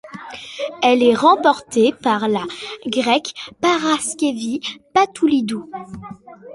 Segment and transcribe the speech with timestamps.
[0.81, 2.43] Elle est remportée par la
[2.87, 4.59] Grecque Paraskevi
[4.95, 5.69] Patoulidou.